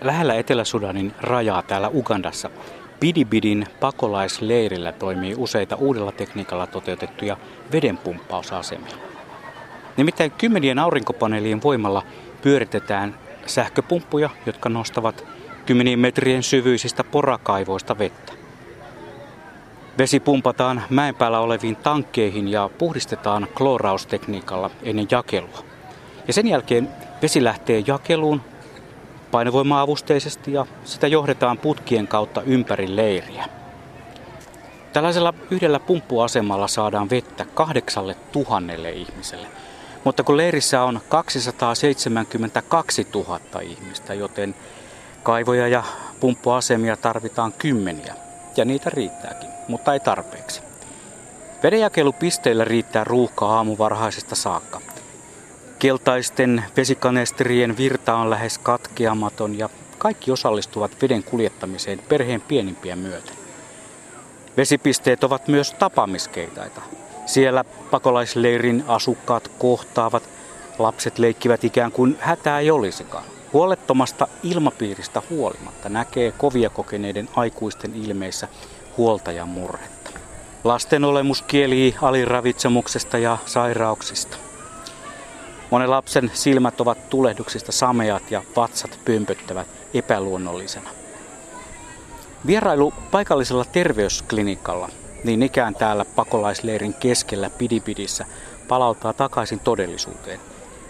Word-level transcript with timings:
Lähellä 0.00 0.34
Etelä-Sudanin 0.34 1.14
rajaa 1.20 1.62
täällä 1.62 1.90
Ugandassa 1.94 2.50
Bidibidin 3.00 3.66
pakolaisleirillä 3.80 4.92
toimii 4.92 5.34
useita 5.36 5.76
uudella 5.76 6.12
tekniikalla 6.12 6.66
toteutettuja 6.66 7.36
vedenpumppausasemia. 7.72 8.96
Nimittäin 9.96 10.30
kymmenien 10.30 10.78
aurinkopaneelien 10.78 11.62
voimalla 11.62 12.02
pyöritetään 12.42 13.14
sähköpumppuja, 13.46 14.30
jotka 14.46 14.68
nostavat 14.68 15.24
kymmenien 15.66 15.98
metrien 15.98 16.42
syvyisistä 16.42 17.04
porakaivoista 17.04 17.98
vettä. 17.98 18.32
Vesi 19.98 20.20
pumpataan 20.20 20.82
mäen 20.90 21.14
päällä 21.14 21.40
oleviin 21.40 21.76
tankkeihin 21.76 22.48
ja 22.48 22.70
puhdistetaan 22.78 23.48
klooraustekniikalla 23.54 24.70
ennen 24.82 25.06
jakelua. 25.10 25.64
Ja 26.26 26.32
sen 26.32 26.46
jälkeen 26.46 26.88
vesi 27.22 27.44
lähtee 27.44 27.84
jakeluun 27.86 28.40
painovoima-avusteisesti 29.30 30.52
ja 30.52 30.66
sitä 30.84 31.06
johdetaan 31.06 31.58
putkien 31.58 32.08
kautta 32.08 32.42
ympäri 32.42 32.96
leiriä. 32.96 33.44
Tällaisella 34.92 35.34
yhdellä 35.50 35.80
pumppuasemalla 35.80 36.68
saadaan 36.68 37.10
vettä 37.10 37.44
kahdeksalle 37.54 38.16
tuhannelle 38.32 38.90
ihmiselle. 38.90 39.48
Mutta 40.04 40.22
kun 40.22 40.36
leirissä 40.36 40.82
on 40.82 41.00
272 41.08 43.06
000 43.14 43.40
ihmistä, 43.60 44.14
joten 44.14 44.54
kaivoja 45.22 45.68
ja 45.68 45.82
pumppuasemia 46.20 46.96
tarvitaan 46.96 47.52
kymmeniä. 47.52 48.14
Ja 48.56 48.64
niitä 48.64 48.90
riittääkin, 48.90 49.50
mutta 49.68 49.92
ei 49.92 50.00
tarpeeksi. 50.00 50.62
Vedenjakelupisteillä 51.62 52.64
riittää 52.64 53.04
ruuhkaa 53.04 53.56
aamuvarhaisesta 53.56 54.34
saakka. 54.34 54.80
Keltaisten 55.78 56.64
vesikanesterien 56.76 57.76
virta 57.76 58.16
on 58.16 58.30
lähes 58.30 58.58
katkeamaton 58.58 59.58
ja 59.58 59.68
kaikki 59.98 60.30
osallistuvat 60.30 61.02
veden 61.02 61.22
kuljettamiseen 61.22 61.98
perheen 62.08 62.40
pienimpiä 62.40 62.96
myöten. 62.96 63.36
Vesipisteet 64.56 65.24
ovat 65.24 65.48
myös 65.48 65.72
tapaamiskeitaita. 65.72 66.80
Siellä 67.26 67.64
pakolaisleirin 67.64 68.84
asukkaat 68.88 69.50
kohtaavat, 69.58 70.22
lapset 70.78 71.18
leikkivät 71.18 71.64
ikään 71.64 71.92
kuin 71.92 72.16
hätää 72.20 72.60
ei 72.60 72.70
olisikaan. 72.70 73.24
Huolettomasta 73.52 74.28
ilmapiiristä 74.42 75.22
huolimatta 75.30 75.88
näkee 75.88 76.32
kovia 76.32 76.70
kokeneiden 76.70 77.28
aikuisten 77.36 77.94
ilmeissä 77.94 78.48
huolta 78.96 79.32
ja 79.32 79.46
murhetta. 79.46 80.10
Lasten 80.64 81.04
olemus 81.04 81.42
kielii 81.42 81.94
aliravitsemuksesta 82.02 83.18
ja 83.18 83.38
sairauksista. 83.46 84.47
Monen 85.70 85.90
lapsen 85.90 86.30
silmät 86.34 86.80
ovat 86.80 87.10
tulehduksista 87.10 87.72
sameat 87.72 88.30
ja 88.30 88.42
vatsat 88.56 88.98
pömpöttävät 89.04 89.66
epäluonnollisena. 89.94 90.90
Vierailu 92.46 92.94
paikallisella 93.10 93.64
terveysklinikalla, 93.64 94.88
niin 95.24 95.42
ikään 95.42 95.74
täällä 95.74 96.04
pakolaisleirin 96.04 96.94
keskellä 96.94 97.50
Pidipidissä, 97.50 98.26
palauttaa 98.68 99.12
takaisin 99.12 99.60
todellisuuteen. 99.60 100.40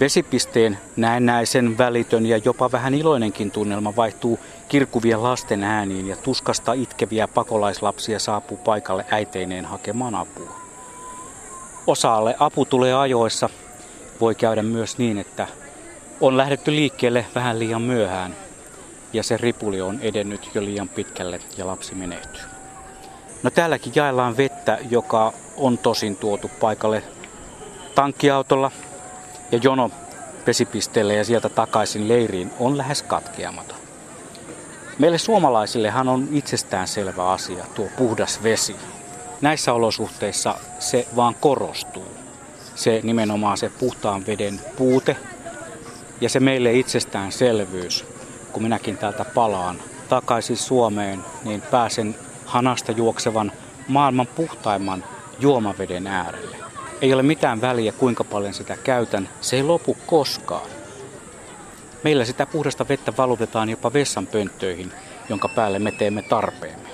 Vesipisteen 0.00 0.78
näennäisen 0.96 1.78
välitön 1.78 2.26
ja 2.26 2.36
jopa 2.44 2.72
vähän 2.72 2.94
iloinenkin 2.94 3.50
tunnelma 3.50 3.96
vaihtuu 3.96 4.38
kirkuvien 4.68 5.22
lasten 5.22 5.64
ääniin 5.64 6.08
ja 6.08 6.16
tuskasta 6.16 6.72
itkeviä 6.72 7.28
pakolaislapsia 7.28 8.18
saapuu 8.18 8.56
paikalle 8.56 9.04
äiteineen 9.10 9.64
hakemaan 9.64 10.14
apua. 10.14 10.56
Osaalle 11.86 12.36
apu 12.38 12.64
tulee 12.64 12.94
ajoissa 12.94 13.48
voi 14.22 14.34
käydä 14.34 14.62
myös 14.62 14.98
niin, 14.98 15.18
että 15.18 15.46
on 16.20 16.36
lähdetty 16.36 16.70
liikkeelle 16.70 17.26
vähän 17.34 17.58
liian 17.58 17.82
myöhään 17.82 18.36
ja 19.12 19.22
se 19.22 19.36
ripuli 19.36 19.80
on 19.80 20.00
edennyt 20.00 20.50
jo 20.54 20.64
liian 20.64 20.88
pitkälle 20.88 21.40
ja 21.56 21.66
lapsi 21.66 21.94
menehtyy. 21.94 22.42
No 23.42 23.50
täälläkin 23.50 23.92
jaellaan 23.96 24.36
vettä, 24.36 24.78
joka 24.90 25.32
on 25.56 25.78
tosin 25.78 26.16
tuotu 26.16 26.50
paikalle 26.60 27.02
tankkiautolla 27.94 28.70
ja 29.52 29.58
jono 29.62 29.90
vesipisteelle 30.46 31.14
ja 31.14 31.24
sieltä 31.24 31.48
takaisin 31.48 32.08
leiriin 32.08 32.50
on 32.60 32.78
lähes 32.78 33.02
katkeamaton. 33.02 33.78
Meille 34.98 35.18
suomalaisillehan 35.18 36.08
on 36.08 36.28
itsestään 36.32 36.88
selvä 36.88 37.30
asia 37.30 37.64
tuo 37.74 37.88
puhdas 37.96 38.42
vesi. 38.42 38.76
Näissä 39.40 39.72
olosuhteissa 39.72 40.54
se 40.78 41.06
vaan 41.16 41.34
korostuu 41.40 42.21
se 42.82 43.00
nimenomaan 43.02 43.58
se 43.58 43.68
puhtaan 43.68 44.26
veden 44.26 44.60
puute 44.76 45.16
ja 46.20 46.28
se 46.28 46.40
meille 46.40 46.72
itsestäänselvyys, 46.72 48.04
kun 48.52 48.62
minäkin 48.62 48.96
täältä 48.96 49.24
palaan 49.24 49.76
takaisin 50.08 50.56
Suomeen, 50.56 51.24
niin 51.44 51.60
pääsen 51.60 52.14
hanasta 52.44 52.92
juoksevan 52.92 53.52
maailman 53.88 54.26
puhtaimman 54.26 55.04
juomaveden 55.40 56.06
äärelle. 56.06 56.56
Ei 57.02 57.14
ole 57.14 57.22
mitään 57.22 57.60
väliä, 57.60 57.92
kuinka 57.92 58.24
paljon 58.24 58.54
sitä 58.54 58.76
käytän. 58.76 59.28
Se 59.40 59.56
ei 59.56 59.62
lopu 59.62 59.96
koskaan. 60.06 60.70
Meillä 62.04 62.24
sitä 62.24 62.46
puhdasta 62.46 62.88
vettä 62.88 63.12
valutetaan 63.18 63.68
jopa 63.68 63.92
vessan 63.92 64.26
pönttöihin, 64.26 64.92
jonka 65.28 65.48
päälle 65.48 65.78
me 65.78 65.92
teemme 65.92 66.22
tarpeemme. 66.22 66.91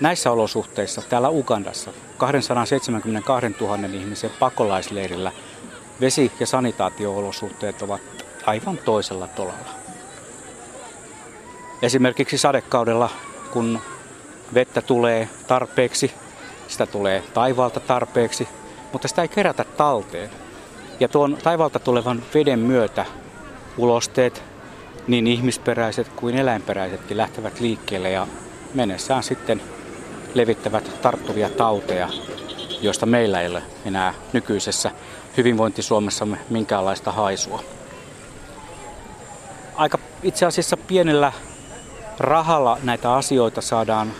Näissä 0.00 0.30
olosuhteissa 0.30 1.02
täällä 1.02 1.30
Ugandassa 1.30 1.90
272 2.16 3.46
000 3.60 3.76
ihmisen 3.92 4.30
pakolaisleirillä 4.38 5.32
vesi- 6.00 6.32
ja 6.40 6.46
sanitaatio-olosuhteet 6.46 7.82
ovat 7.82 8.00
aivan 8.46 8.78
toisella 8.78 9.28
tolalla. 9.28 9.68
Esimerkiksi 11.82 12.38
sadekaudella, 12.38 13.10
kun 13.52 13.80
vettä 14.54 14.82
tulee 14.82 15.28
tarpeeksi, 15.46 16.12
sitä 16.68 16.86
tulee 16.86 17.22
taivaalta 17.34 17.80
tarpeeksi, 17.80 18.48
mutta 18.92 19.08
sitä 19.08 19.22
ei 19.22 19.28
kerätä 19.28 19.64
talteen. 19.64 20.30
Ja 21.00 21.08
tuon 21.08 21.38
taivaalta 21.42 21.78
tulevan 21.78 22.22
veden 22.34 22.58
myötä 22.58 23.06
ulosteet, 23.78 24.42
niin 25.06 25.26
ihmisperäiset 25.26 26.08
kuin 26.08 26.36
eläinperäisetkin 26.36 27.16
lähtevät 27.16 27.60
liikkeelle 27.60 28.10
ja 28.10 28.26
mennessään 28.74 29.22
sitten 29.22 29.62
levittävät 30.34 31.02
tarttuvia 31.02 31.50
tauteja, 31.50 32.08
joista 32.80 33.06
meillä 33.06 33.40
ei 33.40 33.48
ole 33.48 33.62
enää 33.84 34.14
nykyisessä 34.32 34.90
hyvinvointisuomessamme 35.36 36.38
minkäänlaista 36.50 37.12
haisua. 37.12 37.62
Aika 39.74 39.98
itse 40.22 40.46
asiassa 40.46 40.76
pienellä 40.76 41.32
rahalla 42.18 42.78
näitä 42.82 43.14
asioita 43.14 43.60
saadaan 43.60 44.12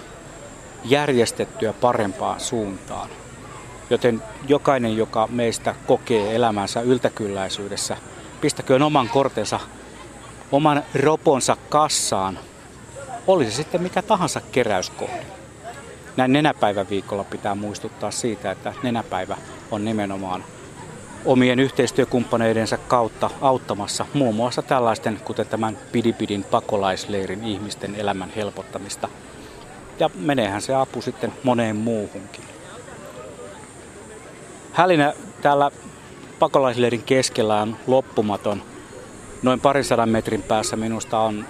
järjestettyä 0.84 1.72
parempaan 1.72 2.40
suuntaan. 2.40 3.08
Joten 3.90 4.22
jokainen, 4.48 4.96
joka 4.96 5.28
meistä 5.30 5.74
kokee 5.86 6.36
elämänsä 6.36 6.80
yltäkylläisyydessä, 6.80 7.96
pistäköön 8.40 8.82
oman 8.82 9.08
kortensa, 9.08 9.60
oman 10.52 10.82
roponsa 10.94 11.56
kassaan, 11.68 12.38
oli 13.26 13.44
se 13.44 13.50
sitten 13.50 13.82
mikä 13.82 14.02
tahansa 14.02 14.40
keräyskohde 14.52 15.41
näin 16.16 16.32
nenäpäivän 16.32 16.88
viikolla 16.90 17.24
pitää 17.24 17.54
muistuttaa 17.54 18.10
siitä, 18.10 18.50
että 18.50 18.74
nenäpäivä 18.82 19.36
on 19.70 19.84
nimenomaan 19.84 20.44
omien 21.24 21.60
yhteistyökumppaneidensa 21.60 22.78
kautta 22.78 23.30
auttamassa 23.40 24.06
muun 24.14 24.34
muassa 24.34 24.62
tällaisten, 24.62 25.20
kuten 25.24 25.46
tämän 25.46 25.78
Pidipidin 25.92 26.44
pakolaisleirin 26.44 27.44
ihmisten 27.44 27.94
elämän 27.94 28.32
helpottamista. 28.36 29.08
Ja 29.98 30.10
meneehän 30.14 30.62
se 30.62 30.74
apu 30.74 31.02
sitten 31.02 31.32
moneen 31.42 31.76
muuhunkin. 31.76 32.44
Hälinä 34.72 35.12
täällä 35.42 35.70
pakolaisleirin 36.38 37.02
keskellä 37.02 37.62
on 37.62 37.76
loppumaton. 37.86 38.62
Noin 39.42 39.60
parisadan 39.60 40.08
metrin 40.08 40.42
päässä 40.42 40.76
minusta 40.76 41.19
on 41.20 41.46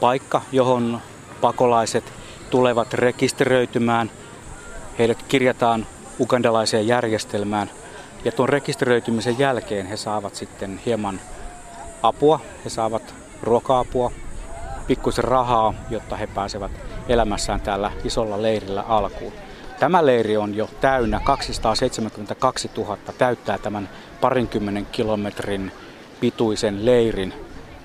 paikka, 0.00 0.42
johon 0.52 1.00
pakolaiset 1.40 2.12
tulevat 2.52 2.94
rekisteröitymään. 2.94 4.10
Heidät 4.98 5.22
kirjataan 5.22 5.86
ugandalaiseen 6.20 6.86
järjestelmään 6.86 7.70
ja 8.24 8.32
tuon 8.32 8.48
rekisteröitymisen 8.48 9.38
jälkeen 9.38 9.86
he 9.86 9.96
saavat 9.96 10.34
sitten 10.34 10.80
hieman 10.86 11.20
apua. 12.02 12.40
He 12.64 12.70
saavat 12.70 13.14
ruoka-apua, 13.42 14.12
pikkuisen 14.86 15.24
rahaa, 15.24 15.74
jotta 15.90 16.16
he 16.16 16.26
pääsevät 16.26 16.70
elämässään 17.08 17.60
täällä 17.60 17.90
isolla 18.04 18.42
leirillä 18.42 18.82
alkuun. 18.82 19.32
Tämä 19.80 20.06
leiri 20.06 20.36
on 20.36 20.54
jo 20.54 20.68
täynnä, 20.80 21.20
272 21.24 22.70
000 22.76 22.98
täyttää 23.18 23.58
tämän 23.58 23.88
parinkymmenen 24.20 24.86
kilometrin 24.86 25.72
pituisen 26.20 26.86
leirin, 26.86 27.34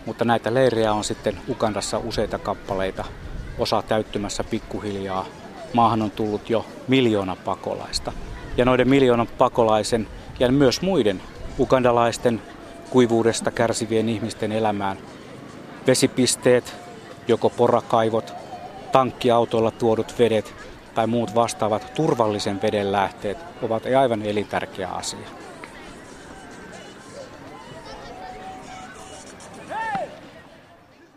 mutta 0.05 0.25
näitä 0.25 0.53
leirejä 0.53 0.93
on 0.93 1.03
sitten 1.03 1.37
Ugandassa 1.49 1.97
useita 1.97 2.39
kappaleita 2.39 3.05
osa 3.59 3.81
täyttymässä 3.81 4.43
pikkuhiljaa. 4.43 5.25
Maahan 5.73 6.01
on 6.01 6.11
tullut 6.11 6.49
jo 6.49 6.65
miljoona 6.87 7.35
pakolaista. 7.35 8.11
Ja 8.57 8.65
noiden 8.65 8.89
miljoonan 8.89 9.27
pakolaisen 9.37 10.07
ja 10.39 10.51
myös 10.51 10.81
muiden 10.81 11.21
ugandalaisten 11.59 12.41
kuivuudesta 12.89 13.51
kärsivien 13.51 14.09
ihmisten 14.09 14.51
elämään 14.51 14.97
vesipisteet, 15.87 16.75
Joko 17.27 17.49
porakaivot, 17.49 18.33
tankkiautoilla 18.91 19.71
tuodut 19.71 20.19
vedet 20.19 20.53
tai 20.95 21.07
muut 21.07 21.35
vastaavat 21.35 21.93
turvallisen 21.93 22.61
veden 22.61 22.91
lähteet 22.91 23.37
ovat 23.61 23.83
aivan 23.99 24.21
elintärkeä 24.21 24.87
asia. 24.87 25.27